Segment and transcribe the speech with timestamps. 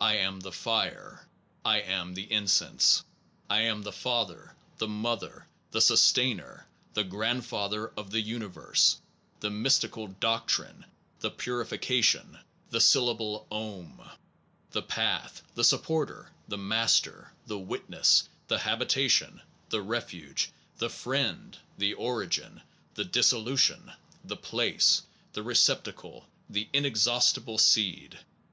[0.00, 1.26] I am the fire.
[1.64, 3.02] I am the incense.
[3.50, 8.98] I am the father, the mother, the sustainer, the grandfather of the universe
[9.40, 10.84] the mystic doc trine,
[11.18, 12.38] the purification,
[12.70, 14.00] the syllable "Om"...
[14.70, 21.58] the path, the supporter, the master, the wit ness, the habitation, the refuge, the friend,
[21.76, 22.62] the origin,
[22.94, 23.90] the dissolution,
[24.24, 25.02] the place,
[25.32, 28.20] the receptacle, the inexhaustible seed.